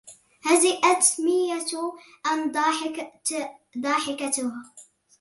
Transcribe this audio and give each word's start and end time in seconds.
هزئت 0.47 1.05
مية 1.19 1.95
أن 2.33 2.51
ضاحكتها 3.75 4.63